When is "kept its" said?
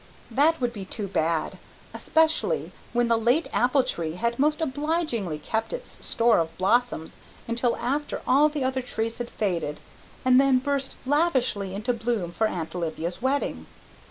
5.37-6.03